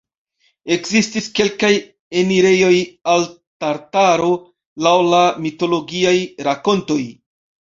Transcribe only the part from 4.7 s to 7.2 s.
laŭ la mitologiaj rakontoj.